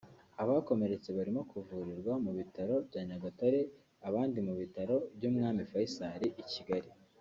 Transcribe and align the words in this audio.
Abakomeretse 0.41 1.09
barimo 1.17 1.41
kuvurirwa 1.51 2.13
mu 2.23 2.31
bitaro 2.37 2.75
bya 2.87 3.01
Nyagatare 3.07 3.59
abandi 4.07 4.37
mu 4.47 4.53
bitaro 4.61 4.95
bw’umwami 5.15 5.61
Faisal 5.71 6.21
i 6.43 6.45
Kigali 6.53 6.89